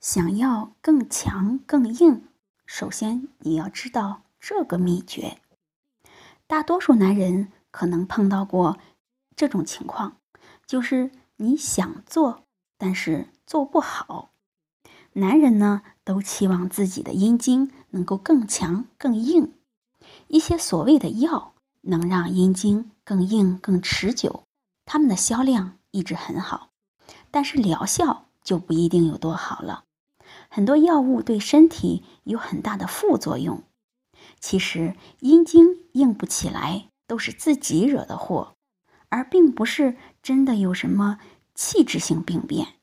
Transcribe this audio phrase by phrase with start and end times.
[0.00, 2.24] 想要更强更硬，
[2.66, 5.40] 首先你要知道这个秘诀。
[6.46, 8.78] 大多数男人可能碰到过
[9.34, 10.18] 这种情况，
[10.66, 12.44] 就是你想做，
[12.78, 14.30] 但是做不好。
[15.14, 19.52] 男人呢，都期望自己的阴茎能够更强更硬。
[20.28, 24.44] 一些所谓的药能让阴茎更硬更持久，
[24.84, 26.70] 它们的销量一直很好，
[27.32, 29.84] 但是疗效就不一定有多好了。
[30.48, 33.62] 很多药物对身体有很大的副作用。
[34.40, 38.54] 其实阴茎硬不起来都是自己惹的祸，
[39.08, 41.18] 而并不是真的有什么
[41.54, 42.74] 器质性病变。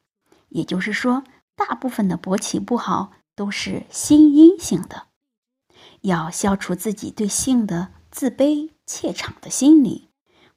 [0.49, 1.23] 也就是说，
[1.55, 5.07] 大部分的勃起不好都是心因性的。
[6.01, 10.09] 要消除自己对性的自卑怯场的心理，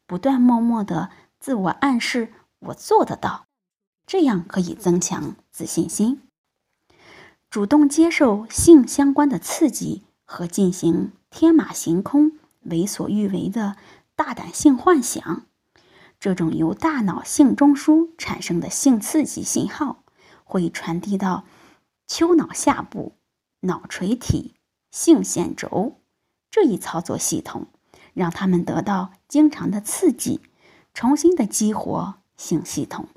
[0.06, 3.47] 不断默默的自我暗示“我做得到”，
[4.06, 6.27] 这样可以增强自信心。
[7.51, 13.77] 主动接受性相关的刺激和进行天马行空、为所欲为的
[14.14, 15.47] 大胆性幻想，
[16.20, 20.03] 这种由大脑性中枢产生的性刺激信号
[20.45, 21.45] 会传递到
[22.06, 23.14] 丘脑下部、
[23.61, 24.55] 脑垂体、
[24.91, 26.03] 性腺轴
[26.50, 27.69] 这一操作系统，
[28.12, 30.42] 让他们得到经常的刺激，
[30.92, 33.09] 重新的激活性系统。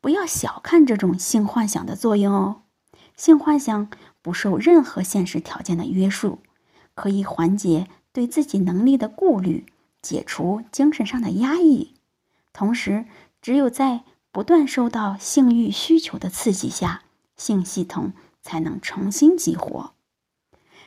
[0.00, 2.62] 不要小看这种性幻想的作用哦。
[3.16, 3.88] 性幻想
[4.20, 6.38] 不受任何现实条件的约束，
[6.94, 9.66] 可以缓解对自己能力的顾虑，
[10.00, 11.94] 解除精神上的压抑。
[12.52, 13.06] 同时，
[13.40, 17.02] 只有在不断受到性欲需求的刺激下，
[17.36, 19.92] 性系统才能重新激活。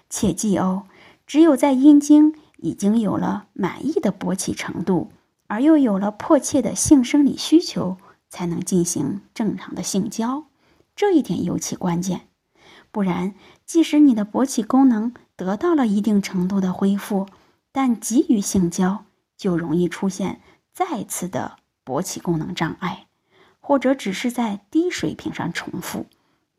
[0.09, 0.85] 切记哦，
[1.25, 5.09] 只有在阴茎已经有了满意的勃起程度，
[5.47, 7.97] 而又有了迫切的性生理需求，
[8.29, 10.45] 才能进行正常的性交。
[10.95, 12.29] 这一点尤其关键，
[12.91, 17.27] 不然，即使你的勃起功能得到了一定程度的恢复，
[17.73, 19.03] 但急于性交，
[19.35, 20.41] 就容易出现
[20.71, 23.07] 再次的勃起功能障碍，
[23.59, 26.05] 或者只是在低水平上重复，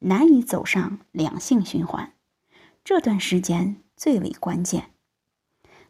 [0.01, 2.13] 难以走上良性循环。
[2.85, 4.91] 这段时间最为关键。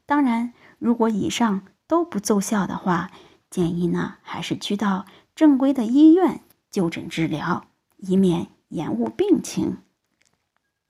[0.06, 3.10] 当然，如果以上都不奏效的话，
[3.50, 7.66] 建议呢还是去到正规的医院就诊治疗。
[8.06, 9.78] 以免延误病情。